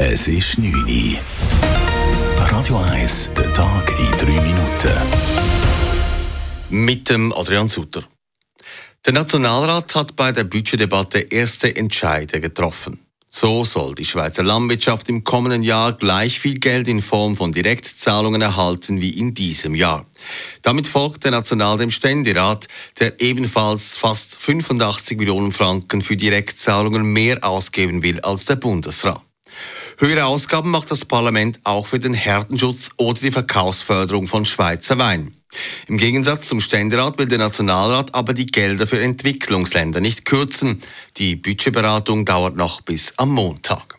[0.00, 1.18] Es ist 9 Uhr.
[2.36, 4.92] Radio 1, der Tag in 3 Minuten.
[6.70, 8.04] Mit dem Adrian Sutter.
[9.04, 13.00] Der Nationalrat hat bei der Budgetdebatte erste Entscheide getroffen.
[13.26, 18.40] So soll die Schweizer Landwirtschaft im kommenden Jahr gleich viel Geld in Form von Direktzahlungen
[18.40, 20.06] erhalten wie in diesem Jahr.
[20.62, 22.68] Damit folgt der National dem Ständerat,
[23.00, 29.27] der ebenfalls fast 85 Millionen Franken für Direktzahlungen mehr ausgeben will als der Bundesrat.
[30.00, 35.34] Höhere Ausgaben macht das Parlament auch für den Herdenschutz oder die Verkaufsförderung von Schweizer Wein.
[35.88, 40.80] Im Gegensatz zum Ständerat will der Nationalrat aber die Gelder für Entwicklungsländer nicht kürzen.
[41.16, 43.97] Die Budgetberatung dauert noch bis am Montag.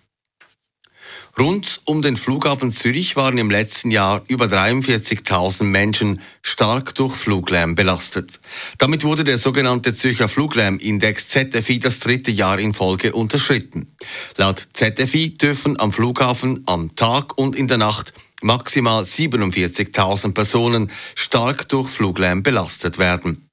[1.40, 7.76] Rund um den Flughafen Zürich waren im letzten Jahr über 43.000 Menschen stark durch Fluglärm
[7.76, 8.42] belastet.
[8.78, 13.88] Damit wurde der sogenannte Zürcher Fluglärmindex ZFI das dritte Jahr in Folge unterschritten.
[14.36, 18.12] Laut ZFI dürfen am Flughafen am Tag und in der Nacht
[18.42, 23.50] maximal 47.000 Personen stark durch Fluglärm belastet werden.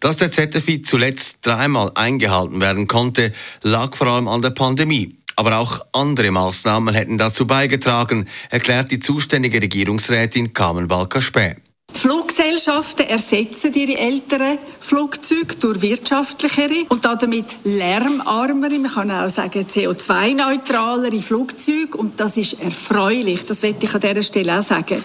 [0.00, 5.21] Dass der ZFI zuletzt dreimal eingehalten werden konnte, lag vor allem an der Pandemie.
[5.36, 11.56] Aber auch andere Maßnahmen hätten dazu beigetragen, erklärt die zuständige Regierungsrätin Carmen Walker-Späh.
[11.94, 19.66] Die Fluggesellschaften ersetzen ihre älteren Flugzeuge durch wirtschaftlichere und damit lärmarmere, man kann auch sagen
[19.66, 25.04] CO2-neutralere Flugzeuge und das ist erfreulich, das möchte ich an dieser Stelle auch sagen.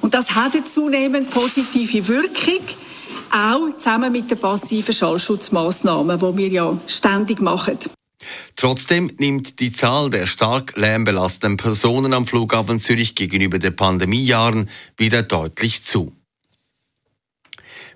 [0.00, 2.64] Und das hat eine zunehmend positive Wirkung,
[3.30, 7.78] auch zusammen mit den passiven Schallschutzmaßnahmen, die wir ja ständig machen.
[8.64, 15.22] Trotzdem nimmt die Zahl der stark lärmbelasteten Personen am Flughafen Zürich gegenüber den Pandemiejahren wieder
[15.22, 16.16] deutlich zu.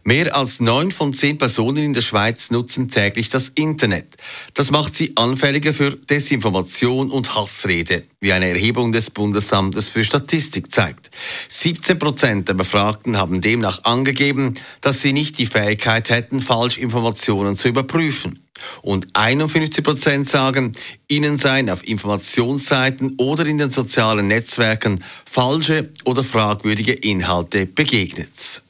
[0.05, 4.19] Mehr als neun von zehn Personen in der Schweiz nutzen täglich das Internet.
[4.53, 10.75] Das macht sie anfälliger für Desinformation und Hassrede, wie eine Erhebung des Bundesamtes für Statistik
[10.75, 11.11] zeigt.
[11.49, 17.69] 17 Prozent der Befragten haben demnach angegeben, dass sie nicht die Fähigkeit hätten, Falschinformationen zu
[17.69, 18.48] überprüfen.
[18.83, 20.73] Und 51 Prozent sagen,
[21.09, 28.63] ihnen seien auf Informationsseiten oder in den sozialen Netzwerken falsche oder fragwürdige Inhalte begegnet.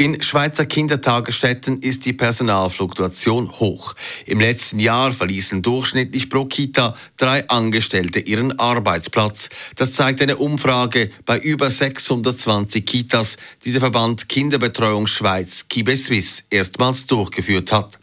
[0.00, 3.94] In Schweizer Kindertagesstätten ist die Personalfluktuation hoch.
[4.24, 9.50] Im letzten Jahr verließen durchschnittlich pro Kita drei Angestellte ihren Arbeitsplatz.
[9.76, 16.44] Das zeigt eine Umfrage bei über 620 Kitas, die der Verband Kinderbetreuung Schweiz Kibe Suisse
[16.48, 17.99] erstmals durchgeführt hat.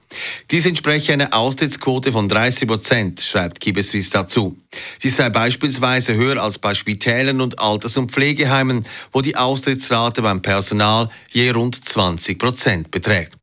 [0.52, 4.58] Dies entspreche einer Austrittsquote von 30 Prozent, schreibt Kibeswiss dazu.
[5.00, 10.42] Sie sei beispielsweise höher als bei Spitälern und Alters- und Pflegeheimen, wo die Austrittsrate beim
[10.42, 13.34] Personal je rund 20 Prozent beträgt.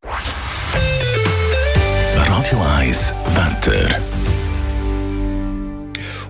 [2.17, 4.01] Radio 1 Wetter.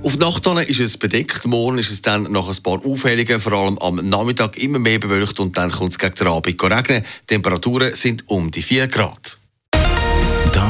[0.02, 3.78] Auf Nachtone ist es bedeckt, morgen ist es dann noch ein paar Aufhellungen, vor allem
[3.78, 7.04] am Nachmittag immer mehr bewölkt und dann kommt es gegen den Abend regnen.
[7.22, 9.38] Die Temperaturen sind um die 4 Grad.